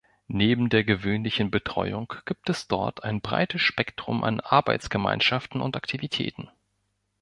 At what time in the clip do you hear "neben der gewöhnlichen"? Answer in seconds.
0.33-1.51